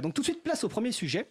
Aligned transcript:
donc 0.00 0.14
tout 0.14 0.22
de 0.22 0.26
suite, 0.26 0.42
place 0.42 0.64
au 0.64 0.68
premier 0.68 0.92
sujet. 0.92 1.26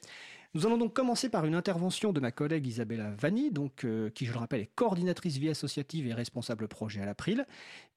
Nous 0.55 0.65
allons 0.65 0.77
donc 0.77 0.93
commencer 0.93 1.29
par 1.29 1.43
une 1.43 1.53
intervention 1.53 2.13
de 2.13 2.21
ma 2.21 2.31
collègue 2.31 2.65
Isabella 2.65 3.09
Vanni, 3.19 3.51
donc, 3.51 3.83
euh, 3.83 4.09
qui, 4.09 4.25
je 4.25 4.31
le 4.31 4.39
rappelle, 4.39 4.61
est 4.61 4.73
coordinatrice 4.73 5.35
vie 5.35 5.49
associative 5.49 6.07
et 6.07 6.13
responsable 6.13 6.69
projet 6.69 7.01
à 7.01 7.05
l'April. 7.05 7.45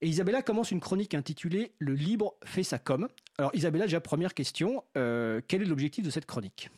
Et 0.01 0.09
Isabella 0.09 0.43
commence 0.43 0.73
une 0.73 0.81
chronique 0.81 1.15
intitulée 1.15 1.71
Le 1.79 1.93
libre 1.93 2.35
fait 2.45 2.65
sa 2.65 2.81
com. 2.81 3.07
Alors 3.39 3.53
Isabella, 3.55 3.85
déjà 3.85 4.01
première 4.01 4.35
question, 4.35 4.83
euh, 4.97 5.41
quel 5.47 5.63
est 5.63 5.67
l'objectif 5.67 6.05
de 6.05 6.11
cette 6.11 6.27
chronique? 6.27 6.69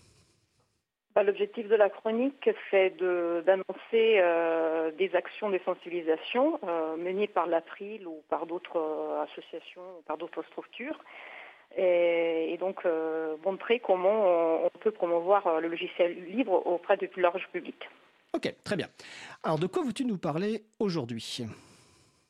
Bah, 1.15 1.23
L'objectif 1.23 1.67
de 1.67 1.77
la 1.77 1.89
chronique, 1.89 2.51
c'est 2.71 2.95
d'annoncer 2.99 4.19
euh, 4.21 4.91
des 4.99 5.15
actions 5.15 5.49
de 5.49 5.59
sensibilisation 5.65 6.61
menées 6.99 7.27
par 7.27 7.47
l'April 7.47 8.07
ou 8.07 8.23
par 8.29 8.45
d'autres 8.45 9.27
associations 9.31 9.81
ou 9.99 10.03
par 10.03 10.19
d'autres 10.19 10.43
structures 10.43 11.03
et, 11.77 12.57
donc 12.59 12.85
euh, 12.85 13.37
montrer 13.45 13.81
comment 13.81 14.65
on, 14.65 14.71
peut 14.81 14.91
promouvoir 14.91 15.47
euh, 15.47 15.61
le 15.61 15.69
logiciel 15.69 16.25
libre 16.27 16.67
auprès 16.67 16.97
du 16.97 17.09
plus 17.09 17.23
large 17.23 17.47
public. 17.53 17.89
Ok, 18.35 18.53
très 18.65 18.77
bien. 18.77 18.89
Alors 19.43 19.59
de 19.59 19.67
quoi 19.67 19.83
veux-tu 19.83 20.05
nous 20.05 20.19
parler 20.19 20.63
aujourd'hui? 20.79 21.45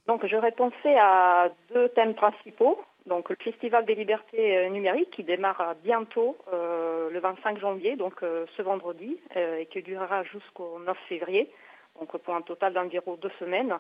Donc 0.06 0.26
j'aurais 0.26 0.52
pensé 0.52 0.94
à 0.98 1.50
deux 1.72 1.88
thèmes 1.90 2.14
principaux. 2.14 2.80
Donc 3.06 3.30
le 3.30 3.36
Festival 3.36 3.86
des 3.86 3.94
libertés 3.94 4.58
euh, 4.58 4.68
numériques 4.68 5.10
qui 5.10 5.24
démarre 5.24 5.74
bientôt 5.82 6.36
le 6.52 7.18
25 7.18 7.58
janvier, 7.58 7.96
donc 7.96 8.20
ce 8.20 8.62
vendredi, 8.62 9.18
et 9.34 9.66
qui 9.66 9.82
durera 9.82 10.22
jusqu'au 10.22 10.78
9 10.86 10.96
février, 11.08 11.50
donc 11.98 12.16
pour 12.18 12.34
un 12.34 12.42
total 12.42 12.72
d'environ 12.72 13.16
deux 13.16 13.32
semaines. 13.40 13.74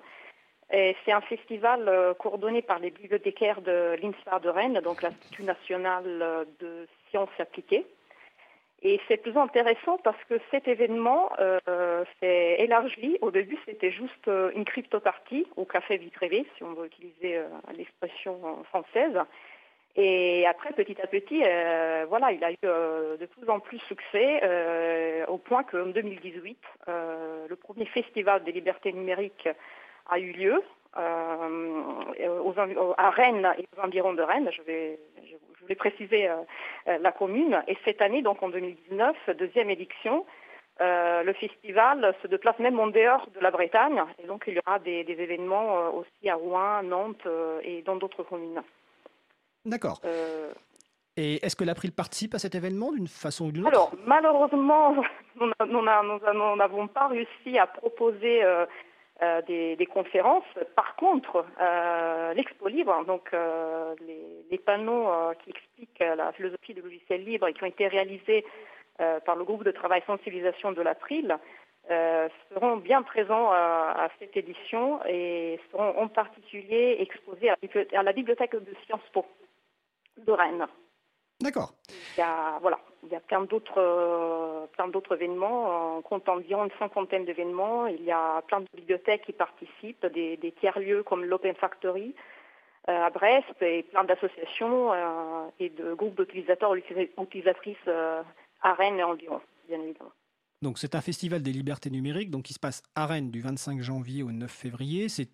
C'est 0.70 1.12
un 1.12 1.20
festival 1.20 1.88
euh, 1.88 2.14
coordonné 2.14 2.62
par 2.62 2.78
les 2.78 2.90
bibliothécaires 2.90 3.60
de 3.60 3.96
l'INSA 4.00 4.38
de 4.38 4.48
Rennes, 4.48 4.80
donc 4.84 5.02
l'Institut 5.02 5.42
national 5.42 6.04
euh, 6.06 6.44
de 6.60 6.86
sciences 7.08 7.28
appliquées. 7.40 7.84
Et 8.82 9.00
c'est 9.08 9.16
plus 9.16 9.36
intéressant 9.36 9.98
parce 9.98 10.22
que 10.28 10.36
cet 10.50 10.68
événement 10.68 11.30
euh, 11.40 12.04
s'est 12.20 12.56
élargi. 12.60 13.18
Au 13.20 13.30
début, 13.30 13.58
c'était 13.66 13.90
juste 13.90 14.30
une 14.54 14.64
crypto-partie 14.64 15.46
au 15.56 15.64
café 15.64 15.98
Vitrévé, 15.98 16.46
si 16.56 16.62
on 16.62 16.72
veut 16.72 16.86
utiliser 16.86 17.42
l'expression 17.76 18.64
française. 18.64 19.18
Et 19.96 20.46
après, 20.46 20.72
petit 20.72 20.98
à 21.02 21.06
petit, 21.06 21.42
voilà, 22.08 22.32
il 22.32 22.42
a 22.42 22.52
eu 22.52 22.56
de 22.62 23.26
plus 23.26 23.50
en 23.50 23.60
plus 23.60 23.80
succès, 23.80 25.26
au 25.26 25.36
point 25.36 25.62
qu'en 25.62 25.88
2018, 25.88 26.58
le 26.86 27.54
premier 27.56 27.84
festival 27.84 28.44
des 28.44 28.52
libertés 28.52 28.94
numériques 28.94 29.46
a 30.10 30.18
eu 30.18 30.32
lieu 30.32 30.62
euh, 30.96 32.94
à 32.98 33.10
Rennes 33.10 33.48
et 33.58 33.64
aux 33.76 33.80
environs 33.80 34.14
de 34.14 34.22
Rennes. 34.22 34.50
Je 34.56 34.62
vais, 34.62 34.98
je 35.22 35.60
voulais 35.62 35.76
préciser 35.76 36.28
euh, 36.28 36.36
euh, 36.88 36.98
la 36.98 37.12
commune. 37.12 37.62
Et 37.68 37.76
cette 37.84 38.02
année, 38.02 38.22
donc 38.22 38.42
en 38.42 38.48
2019, 38.48 39.16
deuxième 39.38 39.70
édition, 39.70 40.26
le 40.82 41.32
festival 41.34 42.14
se 42.22 42.26
déplace 42.26 42.58
même 42.58 42.80
en 42.80 42.86
dehors 42.86 43.28
de 43.34 43.40
la 43.40 43.50
Bretagne. 43.50 44.02
Et 44.18 44.26
donc 44.26 44.44
il 44.46 44.54
y 44.54 44.60
aura 44.66 44.78
des, 44.78 45.04
événements 45.06 45.90
aussi 45.94 46.30
à 46.30 46.36
Rouen, 46.36 46.82
Nantes 46.82 47.26
et 47.62 47.82
dans 47.82 47.96
d'autres 47.96 48.22
communes. 48.22 48.62
D'accord. 49.66 50.00
Et 51.18 51.44
est-ce 51.44 51.54
que 51.54 51.64
l'April 51.64 51.92
participe 51.92 52.34
à 52.34 52.38
cet 52.38 52.54
événement 52.54 52.92
d'une 52.92 53.08
façon 53.08 53.48
ou 53.48 53.52
d'une 53.52 53.66
autre? 53.66 53.76
Alors, 53.76 53.92
malheureusement, 54.06 54.96
nous 55.38 55.82
n'avons 56.56 56.88
pas 56.88 57.08
réussi 57.08 57.58
à 57.58 57.66
proposer 57.66 58.42
euh, 59.22 59.42
des, 59.42 59.86
conférences. 59.86 60.44
Par 60.74 60.96
contre, 60.96 61.44
euh, 61.60 62.32
l'Expo 62.32 62.68
Libre, 62.68 63.04
donc 63.04 63.28
euh, 63.34 63.94
les, 64.50 64.56
panneaux 64.58 65.10
qui 65.44 65.50
expliquent 65.50 65.98
la 65.98 66.32
philosophie 66.32 66.72
du 66.72 66.80
logiciel 66.80 67.24
libre 67.24 67.46
et 67.46 67.52
qui 67.52 67.62
ont 67.62 67.66
été 67.66 67.86
réalisés 67.86 68.46
par 68.96 69.36
le 69.36 69.44
groupe 69.44 69.64
de 69.64 69.70
travail 69.70 70.02
sensibilisation 70.06 70.72
de 70.72 70.82
l'April, 70.82 71.36
seront 72.52 72.76
bien 72.76 73.02
présents 73.02 73.50
à, 73.50 74.08
cette 74.18 74.36
édition 74.36 75.00
et 75.06 75.58
seront 75.70 75.98
en 75.98 76.08
particulier 76.08 76.96
exposés 77.00 77.50
à 77.50 78.02
la 78.02 78.12
bibliothèque 78.12 78.54
de 78.54 78.74
Sciences 78.84 79.08
Po 79.12 79.26
de 80.18 80.32
Rennes. 80.32 80.66
D'accord. 81.40 81.72
Il 82.16 82.20
y 82.20 82.22
a, 82.22 82.58
voilà, 82.60 82.78
il 83.02 83.08
y 83.10 83.16
a 83.16 83.20
plein 83.20 83.42
d'autres, 83.42 84.59
plein 84.80 84.88
d'autres 84.88 85.14
événements. 85.14 85.98
On 85.98 86.02
compte 86.02 86.28
environ 86.28 86.64
une 86.64 86.70
cinquantaine 86.78 87.26
d'événements. 87.26 87.86
Il 87.86 88.02
y 88.02 88.10
a 88.10 88.40
plein 88.42 88.60
de 88.60 88.66
bibliothèques 88.74 89.24
qui 89.26 89.32
participent, 89.32 90.06
des, 90.06 90.54
tiers-lieux 90.60 91.02
comme 91.02 91.24
l'Open 91.24 91.54
Factory 91.54 92.14
euh, 92.88 93.04
à 93.06 93.10
Brest 93.10 93.60
et 93.60 93.82
plein 93.82 94.04
d'associations 94.04 94.92
euh, 94.92 95.48
et 95.58 95.68
de 95.68 95.92
groupes 95.92 96.16
d'utilisateurs 96.16 96.74
utilisatrices 96.74 97.88
à 98.62 98.72
Rennes 98.74 98.98
et 98.98 99.02
environ, 99.02 99.40
bien 99.68 99.80
évidemment. 99.80 100.12
Donc 100.62 100.78
c'est 100.78 100.94
un 100.94 101.00
festival 101.00 101.42
des 101.42 101.52
libertés 101.52 101.90
numériques 101.90 102.30
donc 102.30 102.44
qui 102.44 102.54
se 102.54 102.58
passe 102.58 102.82
à 102.94 103.06
Rennes 103.06 103.30
du 103.30 103.40
25 103.40 103.80
janvier 103.80 104.22
au 104.22 104.32
9 104.32 104.50
février. 104.50 105.08
C'est 105.08 105.28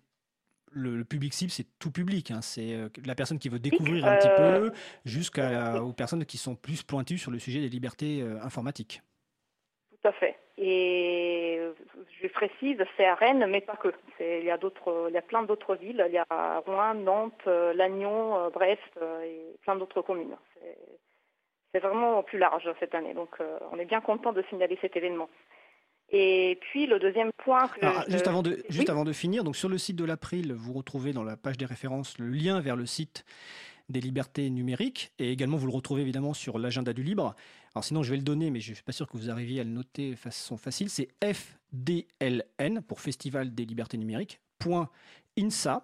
le, 0.71 1.03
public 1.03 1.33
cible, 1.33 1.51
c'est 1.51 1.67
tout 1.79 1.91
public. 1.91 2.31
Hein. 2.31 2.41
C'est 2.41 2.73
euh, 2.73 2.89
la 3.05 3.15
personne 3.15 3.39
qui 3.39 3.49
veut 3.49 3.59
découvrir 3.59 4.05
un 4.05 4.17
petit 4.17 4.29
peu 4.37 4.71
jusqu'aux 5.05 5.93
personnes 5.93 6.25
qui 6.25 6.37
sont 6.37 6.55
plus 6.55 6.83
pointues 6.83 7.17
sur 7.17 7.31
le 7.31 7.39
sujet 7.39 7.61
des 7.61 7.69
libertés 7.69 8.21
euh, 8.21 8.41
informatiques. 8.41 9.01
À 10.07 10.11
fait. 10.13 10.37
Et 10.57 11.59
je 12.21 12.27
précise, 12.29 12.77
c'est 12.95 13.05
à 13.05 13.15
Rennes, 13.15 13.45
mais 13.49 13.59
pas 13.59 13.75
que. 13.75 13.89
Il 14.21 14.45
y 14.45 14.49
a 14.51 14.57
il 14.57 15.13
y 15.13 15.17
a 15.17 15.21
plein 15.21 15.43
d'autres 15.43 15.75
villes. 15.75 16.01
Il 16.07 16.13
y 16.13 16.17
a 16.17 16.59
Rouen, 16.65 16.93
Nantes, 16.93 17.45
Lannion, 17.45 18.49
Brest 18.51 18.79
et 19.25 19.57
plein 19.63 19.75
d'autres 19.75 20.01
communes. 20.01 20.37
C'est 21.73 21.79
vraiment 21.79 22.23
plus 22.23 22.39
large 22.39 22.69
cette 22.79 22.95
année. 22.95 23.13
Donc, 23.13 23.29
euh, 23.41 23.59
on 23.71 23.79
est 23.79 23.85
bien 23.85 24.01
content 24.01 24.31
de 24.31 24.41
signaler 24.49 24.77
cet 24.81 24.95
événement. 24.95 25.29
Et 26.09 26.57
puis 26.61 26.87
le 26.87 26.99
deuxième 26.99 27.31
point. 27.37 27.69
juste 28.07 28.27
avant 28.27 28.41
de 28.41 28.63
juste 28.69 28.89
avant 28.89 29.03
de 29.03 29.11
finir, 29.11 29.43
donc 29.43 29.57
sur 29.57 29.67
le 29.67 29.77
site 29.77 29.97
de 29.97 30.05
l'April, 30.05 30.53
vous 30.53 30.71
retrouvez 30.71 31.11
dans 31.11 31.25
la 31.25 31.35
page 31.35 31.57
des 31.57 31.65
références 31.65 32.17
le 32.17 32.29
lien 32.29 32.61
vers 32.61 32.77
le 32.77 32.85
site 32.85 33.25
des 33.89 34.01
libertés 34.01 34.49
numériques 34.49 35.11
et 35.19 35.31
également 35.31 35.57
vous 35.57 35.67
le 35.67 35.73
retrouvez 35.73 36.01
évidemment 36.01 36.33
sur 36.33 36.59
l'agenda 36.59 36.93
du 36.93 37.03
libre. 37.03 37.35
Alors 37.73 37.83
sinon 37.83 38.03
je 38.03 38.11
vais 38.11 38.17
le 38.17 38.23
donner, 38.23 38.49
mais 38.51 38.59
je 38.59 38.71
ne 38.71 38.75
suis 38.75 38.83
pas 38.83 38.91
sûr 38.91 39.07
que 39.07 39.17
vous 39.17 39.29
arriviez 39.29 39.61
à 39.61 39.63
le 39.63 39.69
noter 39.69 40.11
de 40.11 40.15
façon 40.15 40.57
facile. 40.57 40.89
C'est 40.89 41.09
FDLN 41.23 42.81
pour 42.81 42.99
Festival 43.01 43.53
des 43.53 43.65
libertés 43.65 43.97
numériques. 43.97 44.39
.insa 45.37 45.83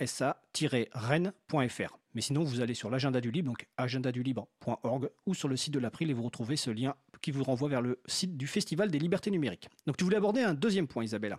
insa-rennes.fr. 0.00 1.98
Mais 2.14 2.20
sinon, 2.20 2.42
vous 2.42 2.60
allez 2.60 2.74
sur 2.74 2.90
l'agenda 2.90 3.20
du 3.20 3.30
libre, 3.30 3.48
donc 3.48 3.66
agendadulibre.org, 3.76 5.10
ou 5.26 5.34
sur 5.34 5.48
le 5.48 5.56
site 5.56 5.72
de 5.74 5.78
l'April 5.78 6.10
et 6.10 6.14
vous 6.14 6.24
retrouvez 6.24 6.56
ce 6.56 6.70
lien 6.70 6.94
qui 7.20 7.30
vous 7.30 7.44
renvoie 7.44 7.68
vers 7.68 7.80
le 7.80 8.00
site 8.06 8.36
du 8.36 8.46
Festival 8.46 8.90
des 8.90 8.98
libertés 8.98 9.30
numériques. 9.30 9.68
Donc 9.86 9.96
tu 9.96 10.04
voulais 10.04 10.16
aborder 10.16 10.42
un 10.42 10.54
deuxième 10.54 10.88
point, 10.88 11.04
Isabella. 11.04 11.38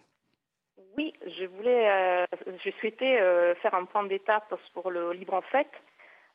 Oui, 0.96 1.12
je 1.26 1.46
voulais, 1.46 1.90
euh, 1.90 2.26
je 2.64 2.70
souhaitais 2.80 3.20
euh, 3.20 3.56
faire 3.56 3.74
un 3.74 3.86
point 3.86 4.04
d'étape 4.04 4.54
pour 4.74 4.92
le 4.92 5.12
Libre 5.14 5.34
en 5.34 5.42
fait. 5.42 5.68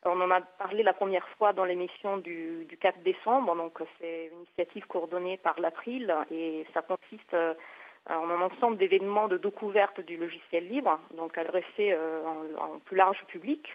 On 0.03 0.19
en 0.19 0.31
a 0.31 0.41
parlé 0.41 0.83
la 0.83 0.93
première 0.93 1.27
fois 1.37 1.53
dans 1.53 1.65
l'émission 1.65 2.17
du, 2.17 2.67
4 2.79 2.99
décembre, 3.03 3.55
donc 3.55 3.79
c'est 3.99 4.27
une 4.31 4.39
initiative 4.39 4.85
coordonnée 4.87 5.37
par 5.37 5.59
l'April 5.59 6.13
et 6.31 6.65
ça 6.73 6.81
consiste 6.81 7.33
euh, 7.33 7.53
en 8.09 8.29
un 8.29 8.41
ensemble 8.41 8.77
d'événements 8.77 9.27
de 9.27 9.37
découverte 9.37 10.01
du 10.01 10.17
logiciel 10.17 10.67
libre, 10.67 10.99
donc 11.15 11.37
adressés 11.37 11.95
en, 12.57 12.79
plus 12.79 12.95
large 12.95 13.23
public 13.27 13.67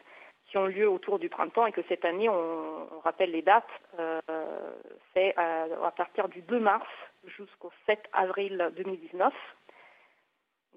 qui 0.46 0.58
ont 0.58 0.66
lieu 0.66 0.88
autour 0.88 1.18
du 1.18 1.28
printemps 1.28 1.66
et 1.66 1.72
que 1.72 1.82
cette 1.88 2.04
année, 2.04 2.28
on, 2.28 3.00
rappelle 3.04 3.30
les 3.30 3.42
dates, 3.42 3.68
c'est 5.12 5.34
à, 5.36 5.90
partir 5.96 6.28
du 6.28 6.40
2 6.40 6.58
mars 6.58 6.88
jusqu'au 7.26 7.70
7 7.86 8.00
avril 8.12 8.72
2019. 8.76 9.32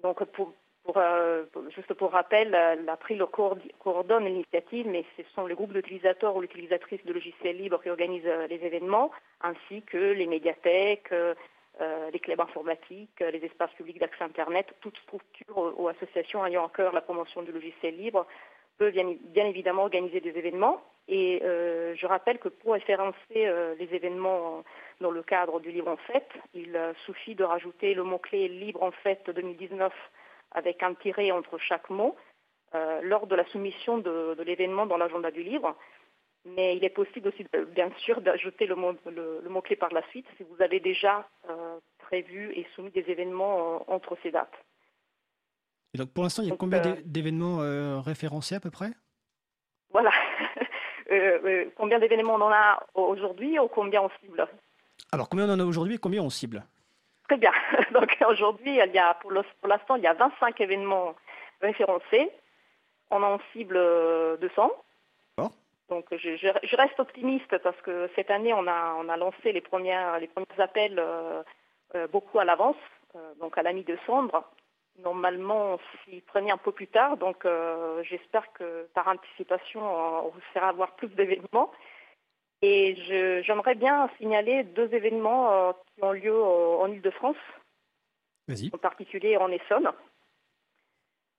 Donc 0.02 0.24
pour, 0.24 0.52
euh, 0.96 1.44
juste 1.74 1.92
pour 1.94 2.12
rappel, 2.12 2.50
l'April 2.84 3.24
coordonne 3.78 4.24
l'initiative, 4.24 4.86
mais 4.88 5.04
ce 5.16 5.22
sont 5.34 5.46
les 5.46 5.54
groupes 5.54 5.72
d'utilisateurs 5.72 6.36
ou 6.36 6.40
l'utilisatrice 6.40 7.04
de 7.04 7.12
logiciels 7.12 7.56
libres 7.56 7.82
qui 7.82 7.90
organisent 7.90 8.26
euh, 8.26 8.46
les 8.46 8.64
événements, 8.64 9.10
ainsi 9.40 9.82
que 9.82 10.12
les 10.12 10.26
médiathèques, 10.26 11.12
les 12.12 12.18
clubs 12.18 12.40
informatiques, 12.40 13.20
les 13.20 13.44
espaces 13.44 13.72
publics 13.74 14.00
d'accès 14.00 14.24
Internet, 14.24 14.74
toutes 14.80 14.98
structures 14.98 15.74
ou 15.78 15.86
associations 15.86 16.44
ayant 16.44 16.66
à 16.66 16.70
cœur 16.70 16.92
la 16.92 17.00
promotion 17.00 17.42
du 17.42 17.52
logiciel 17.52 17.96
libre 17.96 18.26
peut 18.78 18.90
bien, 18.90 19.46
évidemment 19.46 19.82
organiser 19.82 20.20
des 20.20 20.36
événements. 20.38 20.80
Et 21.08 21.40
euh, 21.42 21.94
je 21.96 22.06
rappelle 22.06 22.38
que 22.38 22.48
pour 22.48 22.74
référencer 22.74 23.16
euh, 23.36 23.74
les 23.78 23.94
événements 23.94 24.62
dans 25.00 25.10
le 25.10 25.22
cadre 25.22 25.58
du 25.60 25.70
Libre 25.70 25.88
en 25.88 25.96
Fête, 25.96 26.30
il 26.54 26.76
euh, 26.76 26.92
suffit 27.06 27.34
de 27.34 27.44
rajouter 27.44 27.94
le 27.94 28.04
mot-clé 28.04 28.48
Libre 28.48 28.82
en 28.82 28.90
Fête 28.90 29.30
2019 29.30 29.92
avec 30.52 30.82
un 30.82 30.94
tiret 30.94 31.30
entre 31.30 31.58
chaque 31.58 31.90
mot 31.90 32.16
lors 33.02 33.26
de 33.26 33.34
la 33.34 33.46
soumission 33.46 33.96
de, 33.96 34.36
l'événement 34.42 34.84
dans 34.84 34.98
l'agenda 34.98 35.30
du 35.30 35.42
livre. 35.42 35.74
Mais 36.44 36.76
il 36.76 36.84
est 36.84 36.90
possible 36.90 37.28
aussi, 37.28 37.46
bien 37.68 37.90
sûr, 37.96 38.20
d'ajouter 38.20 38.66
le, 38.66 38.74
mot, 38.74 38.94
le, 39.06 39.60
clé 39.62 39.74
par 39.74 39.92
la 39.92 40.02
suite 40.08 40.26
si 40.36 40.42
vous 40.42 40.62
avez 40.62 40.78
déjà 40.78 41.26
prévu 41.98 42.52
et 42.54 42.66
soumis 42.74 42.90
des 42.90 43.10
événements 43.10 43.90
entre 43.90 44.18
ces 44.22 44.30
dates. 44.30 44.52
Et 45.94 45.98
donc 45.98 46.12
pour 46.12 46.24
l'instant, 46.24 46.42
il 46.42 46.48
y 46.48 46.52
a 46.52 46.56
combien 46.56 46.84
euh, 46.84 46.96
d'événements 47.04 47.60
euh, 47.60 48.00
référencés 48.00 48.54
à 48.54 48.60
peu 48.60 48.70
près? 48.70 48.90
Voilà. 49.90 50.10
combien 51.76 51.98
d'événements 51.98 52.34
on 52.34 52.42
en 52.42 52.52
a 52.52 52.86
aujourd'hui 52.94 53.58
ou 53.58 53.68
combien 53.68 54.02
on 54.02 54.10
cible? 54.20 54.46
Alors, 55.12 55.28
combien 55.28 55.48
on 55.48 55.54
en 55.54 55.60
a 55.60 55.64
aujourd'hui 55.64 55.94
et 55.94 55.98
combien 55.98 56.22
on 56.22 56.28
cible? 56.28 56.64
Très 57.28 57.38
bien. 57.38 57.52
Donc, 57.92 58.14
aujourd'hui, 58.28 58.78
il 58.78 58.94
y 58.94 58.98
a, 58.98 59.14
pour 59.14 59.32
l'instant, 59.32 59.96
il 59.96 60.02
y 60.02 60.06
a 60.06 60.12
25 60.12 60.60
événements 60.60 61.14
référencés. 61.62 62.30
On 63.10 63.22
en 63.22 63.38
cible 63.52 63.78
200. 64.40 64.70
Donc 65.88 66.04
je, 66.10 66.76
reste 66.76 67.00
optimiste 67.00 67.56
parce 67.58 67.80
que 67.80 68.10
cette 68.14 68.30
année 68.30 68.52
on 68.52 68.66
a, 68.66 68.94
on 68.98 69.08
a 69.08 69.16
lancé 69.16 69.52
les, 69.52 69.62
premières, 69.62 70.18
les 70.18 70.26
premiers 70.26 70.46
appels 70.58 70.98
euh, 70.98 71.42
euh, 71.94 72.06
beaucoup 72.08 72.38
à 72.38 72.44
l'avance, 72.44 72.76
euh, 73.16 73.32
donc 73.40 73.56
à 73.56 73.62
la 73.62 73.72
mi-décembre. 73.72 74.44
Normalement 74.98 75.74
on 75.74 75.78
s'y 76.04 76.20
prenait 76.22 76.50
un 76.50 76.56
peu 76.56 76.72
plus 76.72 76.88
tard, 76.88 77.16
donc 77.16 77.46
j'espère 78.02 78.52
que 78.52 78.88
par 78.94 79.06
anticipation 79.08 79.80
on 79.80 80.32
fera 80.52 80.68
avoir 80.68 80.96
plus 80.96 81.08
d'événements. 81.08 81.70
Et 82.62 82.96
j'aimerais 83.44 83.76
bien 83.76 84.10
signaler 84.18 84.64
deux 84.64 84.92
événements 84.92 85.72
qui 85.72 86.02
ont 86.02 86.10
lieu 86.10 86.42
en 86.42 86.88
Ile-de-France, 86.88 87.36
en 88.50 88.78
particulier 88.78 89.36
en 89.36 89.52
Essonne. 89.52 89.88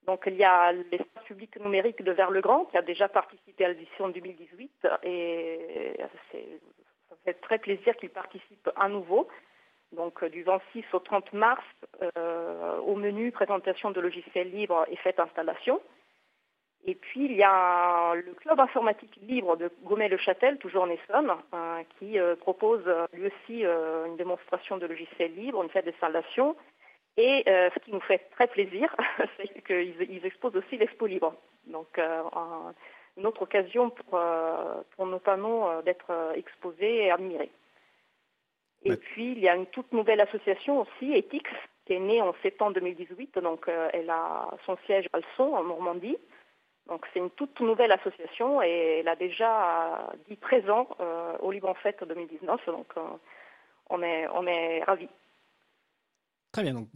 Donc 0.06 0.24
il 0.26 0.36
y 0.36 0.44
a 0.44 0.72
l'espace 0.72 1.24
public 1.26 1.60
numérique 1.60 2.02
de 2.02 2.12
Vers-le-Grand 2.12 2.66
qui 2.66 2.78
a 2.78 2.82
déjà 2.82 3.08
participé 3.10 3.66
à 3.66 3.68
l'édition 3.68 4.10
2018 4.10 4.88
et 5.04 5.98
ça 6.00 7.16
fait 7.26 7.34
très 7.34 7.60
plaisir 7.60 7.96
qu'il 7.98 8.10
participe 8.10 8.70
à 8.76 8.88
nouveau. 8.88 9.28
Donc 9.92 10.24
du 10.26 10.44
26 10.44 10.84
au 10.94 11.00
30 11.00 11.34
mars, 11.34 11.64
euh, 11.79 11.79
au 12.86 12.96
menu 12.96 13.32
présentation 13.32 13.92
de 13.92 14.00
logiciels 14.00 14.52
libres 14.52 14.86
et 14.90 14.96
fête 14.98 15.20
installation. 15.20 15.82
Et 16.86 16.96
puis 16.96 17.26
il 17.26 17.34
y 17.34 17.44
a 17.44 18.16
le 18.16 18.34
club 18.34 18.60
informatique 18.60 19.20
libre 19.22 19.58
de 19.58 19.70
Gomet-le-Châtel, 19.84 20.58
toujours 20.58 20.84
en 20.84 20.90
Essonne, 20.90 21.34
euh, 21.54 21.84
qui 21.98 22.18
euh, 22.18 22.36
propose 22.38 22.84
lui 23.12 23.28
aussi 23.28 23.64
une 23.64 24.16
démonstration 24.16 24.78
de 24.78 24.86
logiciels 24.86 25.36
libres, 25.36 25.62
une 25.62 25.70
fête 25.70 25.86
d'installation 25.86 26.56
et 27.20 27.44
euh, 27.50 27.70
ce 27.74 27.80
qui 27.80 27.92
nous 27.92 28.00
fait 28.00 28.30
très 28.32 28.48
plaisir, 28.48 28.96
c'est 29.38 29.62
qu'ils 29.64 30.26
exposent 30.26 30.56
aussi 30.56 30.78
l'Expo 30.78 31.06
Libre. 31.06 31.36
Donc, 31.68 32.00
euh, 32.00 32.24
une 33.18 33.26
autre 33.26 33.42
occasion 33.42 33.90
pour, 33.90 34.18
euh, 34.18 34.82
pour 34.96 35.06
nos 35.06 35.20
panneaux 35.20 35.82
d'être 35.84 36.34
exposés 36.36 37.06
et 37.06 37.12
admirés. 37.12 37.52
Et 38.86 38.96
puis, 38.96 39.34
il 39.34 39.40
y 39.40 39.50
a 39.50 39.56
une 39.56 39.66
toute 39.66 39.92
nouvelle 39.92 40.22
association 40.22 40.80
aussi, 40.80 41.12
Ethics, 41.12 41.50
est 41.94 42.00
née 42.00 42.22
en 42.22 42.34
septembre 42.42 42.74
2018. 42.74 43.40
Donc, 43.40 43.70
elle 43.94 44.10
a 44.10 44.50
son 44.66 44.78
siège 44.86 45.08
à 45.14 45.18
Alson, 45.18 45.56
en 45.56 45.64
Normandie. 45.64 46.18
Donc, 46.88 47.06
c'est 47.14 47.20
une 47.20 47.30
toute 47.32 47.60
nouvelle 47.60 47.92
association 47.92 48.62
et 48.62 49.00
elle 49.00 49.08
a 49.08 49.16
déjà 49.16 50.12
dit 50.28 50.36
présent 50.36 50.88
au 51.40 51.52
Libre 51.52 51.70
en 51.70 51.76
Fête 51.76 52.04
2019. 52.04 52.66
Donc, 52.66 52.94
on 53.90 54.02
est, 54.02 54.28
on 54.30 54.48
est 54.48 54.84
ravis. 54.84 55.10
Très 56.52 56.64
bien. 56.64 56.74
Donc, 56.74 56.88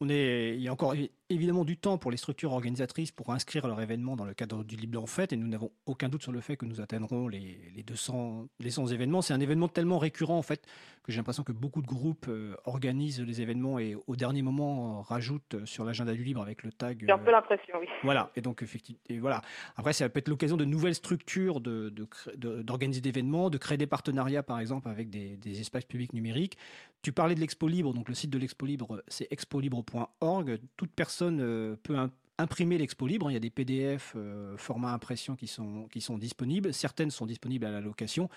on 0.00 0.08
est, 0.08 0.54
il 0.54 0.62
y 0.62 0.68
a 0.68 0.72
encore 0.72 0.94
évidemment 1.32 1.64
du 1.64 1.76
temps 1.76 1.98
pour 1.98 2.10
les 2.10 2.16
structures 2.16 2.52
organisatrices 2.52 3.10
pour 3.10 3.32
inscrire 3.32 3.66
leur 3.66 3.80
événement 3.80 4.16
dans 4.16 4.24
le 4.24 4.34
cadre 4.34 4.64
du 4.64 4.76
Libre 4.76 5.02
en 5.02 5.06
Fête 5.06 5.32
et 5.32 5.36
nous 5.36 5.48
n'avons 5.48 5.70
aucun 5.86 6.08
doute 6.08 6.22
sur 6.22 6.32
le 6.32 6.40
fait 6.40 6.56
que 6.56 6.64
nous 6.64 6.80
atteindrons 6.80 7.28
les, 7.28 7.58
les 7.74 7.82
200, 7.82 8.48
les 8.60 8.70
100 8.70 8.88
événements. 8.88 9.22
C'est 9.22 9.34
un 9.34 9.40
événement 9.40 9.68
tellement 9.68 9.98
récurrent 9.98 10.38
en 10.38 10.42
fait 10.42 10.66
que 11.02 11.10
j'ai 11.10 11.18
l'impression 11.18 11.42
que 11.42 11.52
beaucoup 11.52 11.82
de 11.82 11.86
groupes 11.86 12.26
euh, 12.28 12.54
organisent 12.64 13.20
les 13.20 13.40
événements 13.40 13.78
et 13.78 13.96
au 14.06 14.14
dernier 14.14 14.42
moment 14.42 14.98
euh, 14.98 15.00
rajoutent 15.02 15.54
euh, 15.54 15.66
sur 15.66 15.84
l'agenda 15.84 16.12
du 16.12 16.22
Libre 16.22 16.40
avec 16.40 16.62
le 16.62 16.70
tag. 16.70 17.04
J'ai 17.04 17.10
un 17.10 17.18
peu 17.18 17.32
l'impression, 17.32 17.74
oui. 17.80 17.86
Voilà, 18.04 18.30
et 18.36 18.40
donc 18.40 18.62
effectivement, 18.62 19.00
et 19.08 19.18
voilà. 19.18 19.40
Après, 19.76 19.92
ça 19.92 20.08
peut 20.08 20.18
être 20.18 20.28
l'occasion 20.28 20.56
de 20.56 20.64
nouvelles 20.64 20.94
structures 20.94 21.60
d'organiser 21.60 23.00
de, 23.00 23.04
d'événements, 23.04 23.50
de 23.50 23.58
créer 23.58 23.78
des 23.78 23.86
partenariats 23.86 24.42
par 24.42 24.60
exemple 24.60 24.88
avec 24.88 25.10
des, 25.10 25.36
des 25.36 25.60
espaces 25.60 25.84
publics 25.84 26.12
numériques. 26.12 26.56
Tu 27.02 27.10
parlais 27.10 27.34
de 27.34 27.40
l'Expo 27.40 27.66
Libre, 27.66 27.92
donc 27.92 28.08
le 28.08 28.14
site 28.14 28.30
de 28.30 28.38
l'Expo 28.38 28.64
Libre, 28.64 29.02
c'est 29.08 29.26
expolibre.org. 29.32 30.60
Toute 30.76 30.92
personne 30.92 31.21
euh, 31.30 31.76
peut 31.82 31.96
imprimer 32.38 32.78
l'expo 32.78 33.06
libre. 33.06 33.30
Il 33.30 33.34
y 33.34 33.36
a 33.36 33.40
des 33.40 33.50
PDF 33.50 34.14
euh, 34.16 34.56
format 34.56 34.92
impression 34.92 35.36
qui 35.36 35.46
sont, 35.46 35.88
qui 35.92 36.00
sont 36.00 36.18
disponibles. 36.18 36.72
Certaines 36.72 37.10
sont 37.10 37.26
disponibles 37.26 37.66
à 37.66 37.70
la 37.70 37.80
location. 37.80 38.28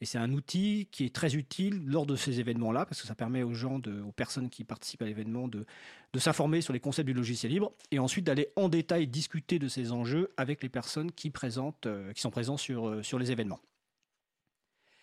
Et 0.00 0.06
c'est 0.06 0.18
un 0.18 0.32
outil 0.32 0.88
qui 0.90 1.04
est 1.04 1.14
très 1.14 1.36
utile 1.36 1.86
lors 1.86 2.04
de 2.04 2.16
ces 2.16 2.40
événements-là, 2.40 2.84
parce 2.84 3.00
que 3.00 3.06
ça 3.06 3.14
permet 3.14 3.44
aux 3.44 3.54
gens, 3.54 3.78
de, 3.78 4.02
aux 4.02 4.12
personnes 4.12 4.50
qui 4.50 4.64
participent 4.64 5.02
à 5.02 5.06
l'événement, 5.06 5.46
de, 5.46 5.64
de 6.12 6.18
s'informer 6.18 6.60
sur 6.60 6.72
les 6.72 6.80
concepts 6.80 7.06
du 7.06 7.14
logiciel 7.14 7.52
libre, 7.52 7.72
et 7.92 8.00
ensuite 8.00 8.24
d'aller 8.24 8.48
en 8.56 8.68
détail 8.68 9.06
discuter 9.06 9.60
de 9.60 9.68
ces 9.68 9.92
enjeux 9.92 10.32
avec 10.36 10.62
les 10.64 10.68
personnes 10.68 11.12
qui, 11.12 11.30
présentent, 11.30 11.86
euh, 11.86 12.12
qui 12.12 12.20
sont 12.20 12.30
présentes 12.30 12.58
sur, 12.58 13.04
sur 13.04 13.20
les 13.20 13.30
événements. 13.30 13.60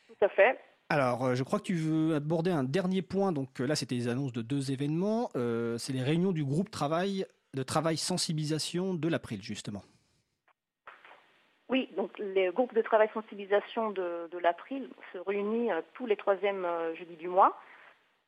Tout 0.07 0.25
à 0.25 0.29
fait. 0.29 0.59
Alors, 0.93 1.35
je 1.35 1.43
crois 1.43 1.59
que 1.59 1.63
tu 1.63 1.75
veux 1.75 2.15
aborder 2.15 2.51
un 2.51 2.65
dernier 2.65 3.01
point. 3.01 3.31
Donc 3.31 3.59
là, 3.59 3.75
c'était 3.75 3.95
les 3.95 4.09
annonces 4.09 4.33
de 4.33 4.41
deux 4.41 4.71
événements. 4.71 5.29
c'est 5.77 5.93
les 5.93 6.03
réunions 6.03 6.33
du 6.33 6.43
groupe 6.43 6.69
travail 6.69 7.25
de 7.53 7.63
travail 7.63 7.97
sensibilisation 7.97 8.93
de 8.93 9.07
l'April, 9.07 9.41
justement. 9.41 9.83
Oui, 11.69 11.89
donc 11.95 12.17
les 12.19 12.49
groupes 12.49 12.73
de 12.73 12.81
travail 12.81 13.09
sensibilisation 13.13 13.91
de, 13.91 14.38
l'April 14.41 14.89
se 15.13 15.17
euh, 15.17 15.81
tous 15.93 16.05
les 16.05 16.17
troisièmes 16.17 16.65
euh, 16.65 16.93
jeudis 16.95 17.15
du 17.15 17.29
mois. 17.29 17.57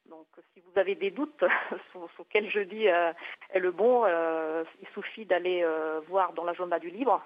Donc 0.09 0.27
si 0.53 0.61
vous 0.61 0.79
avez 0.79 0.95
des 0.95 1.11
doutes 1.11 1.43
sur, 1.91 2.09
quel 2.29 2.49
jeudi 2.49 2.87
euh, 2.87 3.11
est 3.49 3.59
le 3.59 3.71
bon, 3.71 4.05
il 4.05 4.87
suffit 4.93 5.25
d'aller 5.25 5.65
voir 6.07 6.33
dans 6.33 6.43
l'agenda 6.43 6.79
du 6.79 6.89
Libre 6.89 7.21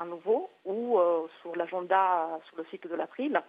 à 0.00 0.04
nouveau 0.04 0.50
ou 0.64 1.00
sur 1.40 1.56
l'agenda 1.56 2.38
sur 2.46 2.56
le 2.58 2.64
site 2.70 2.86
de 2.86 2.94
l'April. 2.94 3.42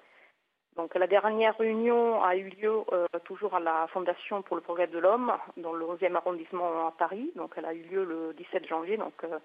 Donc 0.76 0.96
la 0.96 1.08
dernière 1.08 1.58
réunion 1.58 2.24
a 2.24 2.36
eu 2.36 2.50
lieu 2.50 2.74
euh, 2.92 3.06
toujours 3.26 3.54
à 3.56 3.60
la 3.60 3.88
Fondation 3.88 4.42
pour 4.42 4.56
le 4.56 4.62
progrès 4.62 4.88
de 4.88 4.98
l'homme, 4.98 5.32
dans 5.58 5.74
le 5.74 5.86
11e 5.86 6.16
arrondissement 6.16 6.88
à 6.88 6.92
Paris. 6.92 7.32
Donc 7.36 7.54
elle 7.58 7.66
a 7.66 7.74
eu 7.74 7.84
lieu 7.84 8.04
le 8.04 8.34
17 8.34 8.68
janvier, 8.68 8.98
donc 8.98 9.14
euh, 9.24 9.40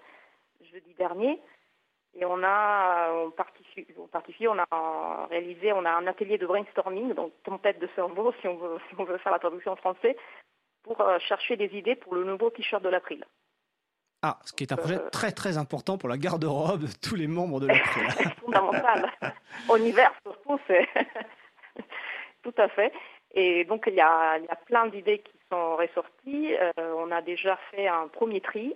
jeudi 0.71 0.93
dernier. 0.95 1.39
Et 2.15 2.25
on 2.25 2.43
a 2.43 3.11
on 3.13 3.29
participé, 3.29 4.47
on 4.47 4.57
a 4.57 5.27
réalisé, 5.29 5.71
on 5.73 5.85
a 5.85 5.91
un 5.91 6.07
atelier 6.07 6.39
de 6.39 6.47
brainstorming, 6.47 7.13
donc 7.13 7.31
tempête 7.43 7.79
de 7.79 7.87
cerveau, 7.95 8.33
si 8.41 8.47
on 8.47 8.57
veut, 8.57 8.79
si 8.89 8.95
on 8.97 9.03
veut 9.03 9.17
faire 9.19 9.31
la 9.31 9.39
traduction 9.39 9.73
en 9.73 9.75
français, 9.75 10.17
pour 10.83 10.99
euh, 11.01 11.19
chercher 11.19 11.55
des 11.57 11.77
idées 11.77 11.95
pour 11.95 12.15
le 12.15 12.23
nouveau 12.23 12.49
t-shirt 12.49 12.81
de 12.81 12.89
l'April. 12.89 13.23
Ah, 14.21 14.37
ce 14.43 14.51
qui 14.51 14.63
est 14.63 14.73
un 14.73 14.75
projet 14.75 14.99
très 15.11 15.31
très 15.31 15.57
important 15.57 15.97
pour 15.97 16.09
la 16.09 16.17
garde-robe 16.17 16.81
de 16.81 16.93
tous 17.01 17.15
les 17.15 17.27
membres 17.27 17.61
de 17.61 17.67
l'April. 17.67 18.03
fondamental. 18.41 19.11
En 19.69 19.77
hiver 19.77 20.11
surtout, 20.23 20.38
tout 22.43 22.53
à 22.57 22.67
fait. 22.69 22.91
Et 23.33 23.63
donc 23.65 23.83
il 23.87 23.93
y 23.93 24.01
a, 24.01 24.39
plein 24.65 24.87
d'idées 24.87 25.19
qui 25.19 25.37
sont 25.51 25.75
ressorties. 25.75 26.55
Euh, 26.55 26.93
on 26.97 27.11
a 27.11 27.21
déjà 27.21 27.57
fait 27.71 27.87
un 27.87 28.07
premier 28.07 28.41
tri 28.41 28.75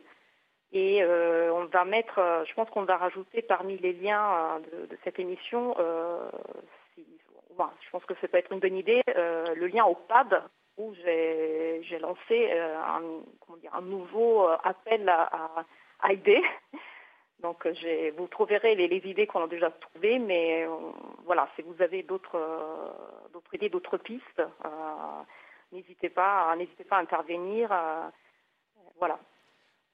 et 0.72 1.04
euh, 1.04 1.52
on 1.54 1.66
va 1.66 1.86
mettre, 1.86 2.44
je 2.48 2.54
pense 2.54 2.70
qu'on 2.70 2.84
va 2.84 2.98
rajouter 2.98 3.42
parmi 3.42 3.78
les 3.78 3.94
liens 3.94 4.60
de, 4.72 4.98
cette 5.04 5.20
émission, 5.20 5.76
je 5.78 7.90
pense 7.92 8.06
que 8.06 8.16
ça 8.22 8.28
peut 8.28 8.38
être 8.38 8.52
une 8.52 8.60
bonne 8.60 8.78
idée, 8.78 9.02
le 9.08 9.68
lien 9.68 9.86
au 9.86 9.96
PAD 9.96 10.44
où 10.78 10.94
j'ai 10.96 12.00
lancé 12.00 12.50
euh, 12.52 12.78
un, 13.72 13.82
nouveau 13.82 14.48
euh, 14.48 14.58
appel 14.64 15.08
à, 15.10 15.66
aider. 16.10 16.42
Donc 17.44 17.68
vous 18.18 18.28
trouverez 18.28 18.74
les, 18.74 19.02
idées 19.06 19.28
qu'on 19.28 19.44
a 19.44 19.48
déjà 19.48 19.70
trouvées, 19.70 20.18
mais 20.18 20.66
euh, 20.66 20.70
voilà, 21.26 21.50
si 21.56 21.62
vous 21.62 21.76
avez 21.82 22.02
d'autres 22.02 22.40
idées, 23.54 23.70
d'autres 23.70 23.98
pistes, 23.98 24.42
n'hésitez 25.72 26.10
pas, 26.10 26.56
pas 26.90 26.98
à 26.98 27.02
intervenir. 27.02 27.70
voilà. 28.98 29.20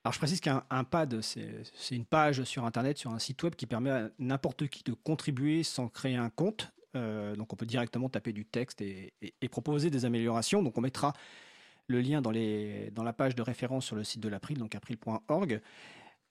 Alors 0.06 0.14
je 0.14 0.20
précise 0.20 0.40
qu'un 0.40 0.84
pad, 0.90 1.20
c'est 1.22 1.96
une 1.96 2.06
page 2.06 2.44
sur 2.44 2.64
Internet, 2.66 2.98
sur 2.98 3.12
un 3.12 3.20
site 3.20 3.44
web 3.44 3.56
qui 3.56 3.66
permet 3.66 3.90
à 3.90 4.10
n'importe 4.18 4.68
qui 4.68 4.84
de 4.84 4.94
contribuer 4.94 5.64
sans 5.64 5.90
créer 5.90 6.16
un 6.16 6.30
compte. 6.30 6.72
Euh, 6.96 7.36
donc 7.36 7.52
on 7.52 7.56
peut 7.56 7.66
directement 7.66 8.10
taper 8.10 8.32
du 8.32 8.46
texte 8.46 8.82
et, 8.82 9.12
proposer 9.52 9.90
des 9.90 10.06
améliorations. 10.06 10.64
Donc 10.64 10.78
on 10.78 10.82
mettra 10.82 11.14
le 11.88 12.00
lien 12.00 12.22
dans, 12.22 12.32
dans 12.32 13.04
la 13.04 13.14
page 13.14 13.36
de 13.36 13.42
référence 13.42 13.88
sur 13.88 13.96
le 13.96 14.04
site 14.04 14.22
de 14.22 14.30
l'April, 14.30 14.58
donc 14.58 14.74
april.org. 14.76 15.62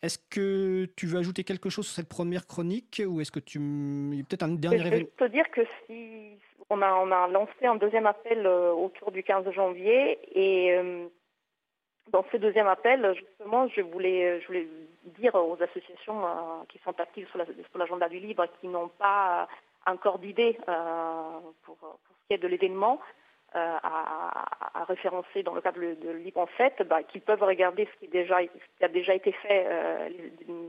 Est-ce 0.02 0.18
que 0.30 0.86
tu 0.96 1.06
veux 1.06 1.18
ajouter 1.18 1.42
quelque 1.42 1.70
chose 1.70 1.86
sur 1.86 1.96
cette 1.96 2.08
première 2.08 2.46
chronique 2.46 3.02
ou 3.04 3.20
est-ce 3.20 3.32
que 3.32 3.40
tu 3.40 3.58
il 3.58 4.18
y 4.18 4.20
a 4.20 4.24
peut-être 4.24 4.44
un 4.44 4.54
dernier 4.54 4.86
événement 4.86 4.98
Je 4.98 5.24
peux 5.24 5.28
te 5.28 5.32
dire 5.32 5.50
que 5.50 5.62
si 5.86 6.38
on 6.70 6.82
a, 6.82 6.92
on 6.94 7.10
a 7.10 7.26
lancé 7.28 7.66
un 7.66 7.76
deuxième 7.76 8.06
appel 8.06 8.46
euh, 8.46 8.72
autour 8.72 9.10
du 9.10 9.22
15 9.22 9.50
janvier 9.50 10.18
et 10.34 10.72
euh, 10.76 11.08
dans 12.12 12.24
ce 12.30 12.36
deuxième 12.36 12.68
appel, 12.68 13.14
justement, 13.14 13.68
je 13.68 13.80
voulais, 13.80 14.40
je 14.40 14.46
voulais 14.46 14.68
dire 15.18 15.34
aux 15.34 15.58
associations 15.60 16.22
qui 16.68 16.78
sont 16.78 16.98
actives 16.98 17.28
sur 17.28 17.38
l'agenda 17.78 18.06
la, 18.06 18.08
du 18.08 18.18
libre 18.18 18.46
qui 18.60 18.68
n'ont 18.68 18.88
pas 18.88 19.48
encore 19.86 20.18
d'idées 20.18 20.58
euh, 20.68 21.38
pour, 21.64 21.76
ce 21.80 22.28
qui 22.28 22.34
est 22.34 22.38
de 22.38 22.48
l'événement, 22.48 23.00
à, 23.54 24.84
référencer 24.86 25.42
dans 25.42 25.54
le 25.54 25.60
cadre 25.60 25.80
de 25.80 26.10
Libre 26.10 26.40
en 26.40 26.46
Fait, 26.46 26.82
bah, 26.82 27.02
qu'ils 27.02 27.20
peuvent 27.20 27.42
regarder 27.42 27.86
ce 27.86 27.98
qui, 27.98 28.08
déjà, 28.08 28.38
a 28.80 28.88
déjà 28.88 29.14
été 29.14 29.32
fait 29.32 29.66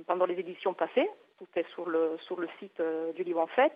pendant 0.08 0.26
les 0.26 0.40
éditions 0.40 0.74
passées. 0.74 1.10
Tout 1.38 1.48
est 1.56 1.68
sur 1.70 1.88
le, 1.90 2.18
sur 2.22 2.40
le 2.40 2.50
site 2.60 2.82
du 3.16 3.24
Libre 3.24 3.42
en 3.42 3.48
Fait 3.48 3.74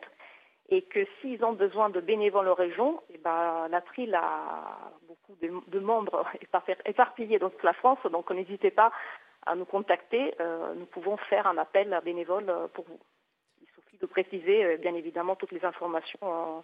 et 0.69 0.81
que 0.81 1.05
s'ils 1.19 1.43
ont 1.43 1.53
besoin 1.53 1.89
de 1.89 1.99
bénévoles 1.99 2.49
région, 2.49 3.01
et 3.09 3.15
eh 3.15 3.17
ben, 3.17 3.67
l'April 3.69 4.13
a 4.15 4.91
beaucoup 5.07 5.35
de, 5.41 5.79
membres 5.79 6.25
éparpillés 6.85 7.39
dans 7.39 7.49
toute 7.49 7.63
la 7.63 7.73
France, 7.73 7.99
donc 8.11 8.31
n'hésitez 8.31 8.71
pas 8.71 8.91
à 9.45 9.55
nous 9.55 9.65
contacter. 9.65 10.33
Euh, 10.39 10.73
nous 10.75 10.85
pouvons 10.85 11.17
faire 11.17 11.47
un 11.47 11.57
appel 11.57 11.93
à 11.93 12.01
bénévoles 12.01 12.49
euh, 12.49 12.67
pour 12.73 12.85
vous. 12.85 12.99
Il 13.61 13.67
suffit 13.75 13.97
de 13.97 14.05
préciser, 14.05 14.63
euh, 14.63 14.77
bien 14.77 14.95
évidemment, 14.95 15.35
toutes 15.35 15.51
les 15.51 15.65
informations 15.65 16.63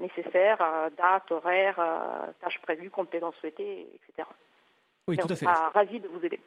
nécessaires, 0.00 0.58
date, 0.96 1.30
horaire, 1.30 1.76
tâches 2.40 2.60
prévues, 2.62 2.90
compétences 2.90 3.34
souhaitées, 3.40 3.88
etc. 3.94 4.28
Oui, 5.06 5.16
tout 5.16 5.32
à 5.32 5.36
fait. 5.36 5.46
Ravis 5.46 6.00
de 6.00 6.08
vous 6.08 6.24
aider. 6.24 6.40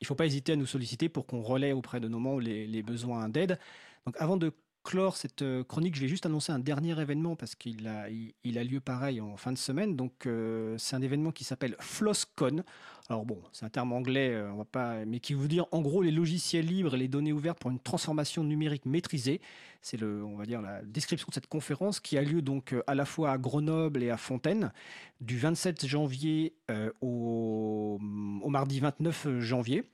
Il 0.00 0.04
ne 0.04 0.06
faut 0.06 0.14
pas 0.14 0.26
hésiter 0.26 0.52
à 0.52 0.56
nous 0.56 0.66
solliciter 0.66 1.08
pour 1.08 1.26
qu'on 1.26 1.42
relaie 1.42 1.72
auprès 1.72 1.98
de 1.98 2.08
nos 2.08 2.20
membres 2.20 2.40
les, 2.40 2.66
les 2.66 2.82
besoins 2.82 3.28
d'aide. 3.28 3.58
Donc, 4.06 4.14
avant 4.18 4.36
de 4.36 4.52
clore 4.84 5.16
cette 5.16 5.42
euh, 5.42 5.64
chronique, 5.64 5.94
je 5.94 6.00
vais 6.00 6.08
juste 6.08 6.26
annoncer 6.26 6.52
un 6.52 6.58
dernier 6.58 6.98
événement 7.00 7.36
parce 7.36 7.54
qu'il 7.54 7.86
a, 7.86 8.08
lieu 8.08 8.80
pareil 8.80 9.20
en 9.20 9.36
fin 9.36 9.52
de 9.52 9.58
semaine. 9.58 9.96
Donc, 9.96 10.26
euh, 10.26 10.76
c'est 10.78 10.96
un 10.96 11.02
événement 11.02 11.30
qui 11.30 11.44
s'appelle 11.44 11.76
FlossCon. 11.80 12.64
Alors 13.08 13.24
bon, 13.24 13.40
c'est 13.52 13.64
un 13.64 13.70
terme 13.70 13.92
anglais, 13.92 14.30
euh, 14.30 14.52
on 14.52 14.56
va 14.56 14.64
pas, 14.64 15.04
mais 15.06 15.20
qui 15.20 15.34
veut 15.34 15.48
dire 15.48 15.66
en 15.72 15.80
gros 15.80 16.02
les 16.02 16.10
logiciels 16.10 16.66
libres 16.66 16.94
et 16.94 16.98
les 16.98 17.08
données 17.08 17.32
ouvertes 17.32 17.58
pour 17.58 17.70
une 17.70 17.80
transformation 17.80 18.44
numérique 18.44 18.84
maîtrisée. 18.86 19.40
C'est 19.80 19.98
le, 19.98 20.24
va 20.36 20.44
dire 20.44 20.60
la 20.60 20.82
description 20.82 21.26
de 21.28 21.34
cette 21.34 21.46
conférence 21.46 22.00
qui 22.00 22.18
a 22.18 22.22
lieu 22.22 22.42
donc 22.42 22.74
à 22.86 22.94
la 22.94 23.04
fois 23.04 23.32
à 23.32 23.38
Grenoble 23.38 24.02
et 24.02 24.10
à 24.10 24.16
Fontaine 24.16 24.72
du 25.20 25.38
27 25.38 25.86
janvier 25.86 26.54
au 27.00 27.98
mardi 28.00 28.80
29 28.80 29.38
janvier 29.38 29.84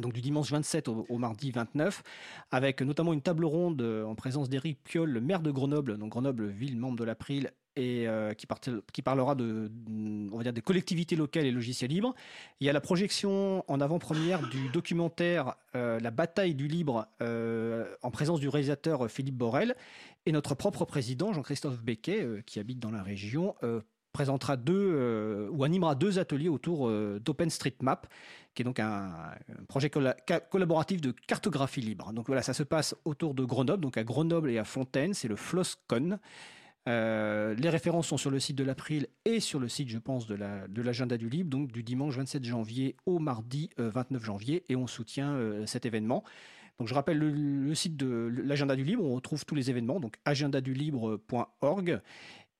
donc 0.00 0.12
du 0.12 0.20
dimanche 0.20 0.50
27 0.50 0.88
au, 0.88 1.18
mardi 1.18 1.50
29, 1.50 2.02
avec 2.50 2.82
notamment 2.82 3.12
une 3.12 3.22
table 3.22 3.44
ronde 3.44 3.82
euh, 3.82 4.04
en 4.04 4.14
présence 4.14 4.48
d'Éric 4.48 4.82
Piolle, 4.82 5.10
le 5.10 5.20
maire 5.20 5.40
de 5.40 5.50
Grenoble, 5.50 5.98
donc 5.98 6.10
Grenoble, 6.10 6.48
ville 6.48 6.78
membre 6.78 6.98
de 6.98 7.04
l'April, 7.04 7.50
et 7.74 8.06
euh, 8.06 8.34
qui, 8.34 9.02
parlera 9.02 9.34
de, 9.34 9.70
on 10.30 10.36
va 10.36 10.42
dire, 10.42 10.52
des 10.52 10.60
collectivités 10.60 11.16
locales 11.16 11.46
et 11.46 11.50
logiciels 11.50 11.90
libres. 11.90 12.14
Il 12.60 12.66
y 12.66 12.70
a 12.70 12.72
la 12.74 12.82
projection 12.82 13.64
en 13.66 13.80
avant-première 13.80 14.46
du 14.50 14.68
documentaire 14.68 15.54
euh, 15.74 15.98
La 15.98 16.10
bataille 16.10 16.54
du 16.54 16.68
libre 16.68 17.08
en 18.02 18.10
présence 18.10 18.40
du 18.40 18.50
réalisateur 18.50 19.10
Philippe 19.10 19.36
Borel 19.36 19.74
et 20.26 20.32
notre 20.32 20.54
propre 20.54 20.84
président 20.84 21.32
Jean-Christophe 21.32 21.82
Becquet, 21.82 22.42
qui 22.44 22.60
habite 22.60 22.78
dans 22.78 22.90
la 22.90 23.02
région, 23.02 23.54
présentera 24.12 24.56
deux 24.56 25.48
ou 25.50 25.64
animera 25.64 25.94
deux 25.94 26.18
ateliers 26.18 26.48
autour 26.48 26.90
d'OpenStreetMap 26.90 28.06
qui 28.54 28.62
est 28.62 28.64
donc 28.64 28.80
un, 28.80 29.12
projet 29.68 29.90
collaboratif 29.90 31.00
de 31.00 31.12
cartographie 31.26 31.80
libre. 31.80 32.12
Donc 32.12 32.26
voilà, 32.26 32.42
ça 32.42 32.54
se 32.54 32.62
passe 32.62 32.94
autour 33.04 33.34
de 33.34 33.44
Grenoble, 33.44 33.82
donc 33.82 33.96
à 33.96 34.04
Grenoble 34.04 34.50
et 34.50 34.58
à 34.58 34.64
Fontaine, 34.64 35.14
c'est 35.14 35.28
le 35.28 35.36
FlossCon. 35.36 36.18
Euh, 36.88 37.54
les 37.54 37.68
références 37.68 38.08
sont 38.08 38.16
sur 38.16 38.30
le 38.30 38.40
site 38.40 38.56
de 38.56 38.64
l'April 38.64 39.06
et 39.24 39.38
sur 39.38 39.60
le 39.60 39.68
site, 39.68 39.88
je 39.88 39.98
pense, 39.98 40.26
de 40.26 40.82
l'agenda 40.82 41.16
du 41.16 41.28
libre, 41.28 41.50
donc 41.50 41.70
du 41.70 41.82
dimanche 41.82 42.16
27 42.16 42.44
janvier 42.44 42.96
au 43.06 43.18
mardi 43.18 43.70
29 43.78 44.20
euh, 44.20 44.24
janvier, 44.24 44.64
et 44.68 44.76
on 44.76 44.86
soutient 44.86 45.32
euh, 45.32 45.64
cet 45.66 45.86
événement. 45.86 46.24
Donc 46.78 46.88
je 46.88 46.94
rappelle 46.94 47.18
le, 47.18 47.74
site 47.74 47.96
de 47.96 48.32
l'agenda 48.44 48.74
du 48.74 48.82
libre, 48.82 49.04
on 49.04 49.14
retrouve 49.14 49.44
tous 49.44 49.54
les 49.54 49.70
événements, 49.70 50.00
donc 50.00 50.16
agendadulibre.org. 50.24 52.00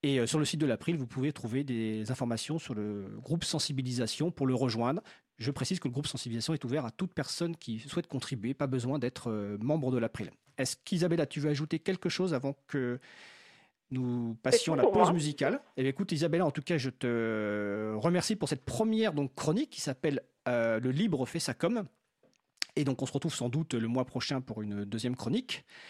Et 0.02 0.26
sur 0.26 0.38
le 0.38 0.44
site 0.44 0.60
de 0.60 0.66
l'April, 0.66 0.96
vous 0.96 1.06
pouvez 1.06 1.32
trouver 1.32 1.62
des 1.62 2.10
informations 2.10 2.58
sur 2.58 2.74
le 2.74 3.06
groupe 3.22 3.44
sensibilisation 3.44 4.32
pour 4.32 4.46
le 4.46 4.54
rejoindre. 4.54 5.00
Je 5.38 5.50
précise 5.50 5.78
que 5.80 5.88
le 5.88 5.92
groupe 5.92 6.06
sensibilisation 6.06 6.54
est 6.54 6.64
ouvert 6.64 6.84
à 6.84 6.90
toute 6.90 7.12
personne 7.14 7.56
qui 7.56 7.78
souhaite 7.80 8.06
contribuer, 8.06 8.54
pas 8.54 8.66
besoin 8.66 8.98
d'être 8.98 9.30
euh, 9.30 9.58
membre 9.60 9.90
de 9.90 9.98
l'April. 9.98 10.30
Est-ce 10.58 10.76
qu'Isabella, 10.84 11.26
tu 11.26 11.40
veux 11.40 11.50
ajouter 11.50 11.78
quelque 11.78 12.08
chose 12.08 12.34
avant 12.34 12.56
que 12.66 13.00
nous 13.90 14.36
passions 14.42 14.74
à 14.74 14.76
la 14.76 14.84
pause 14.84 15.12
musicale? 15.12 15.60
Eh 15.76 15.86
écoute, 15.86 16.12
Isabella, 16.12 16.46
en 16.46 16.50
tout 16.50 16.62
cas, 16.62 16.78
je 16.78 16.90
te 16.90 17.94
remercie 17.96 18.36
pour 18.36 18.48
cette 18.48 18.64
première 18.64 19.12
donc, 19.12 19.34
chronique 19.34 19.70
qui 19.70 19.80
s'appelle 19.80 20.22
euh, 20.48 20.80
Le 20.80 20.90
libre 20.90 21.26
fait 21.26 21.38
sa 21.38 21.54
com. 21.54 21.84
Et 22.74 22.84
donc, 22.84 23.02
on 23.02 23.06
se 23.06 23.12
retrouve 23.12 23.34
sans 23.34 23.48
doute 23.48 23.74
le 23.74 23.88
mois 23.88 24.04
prochain 24.04 24.40
pour 24.40 24.62
une 24.62 24.84
deuxième 24.84 25.14
chronique. 25.14 25.64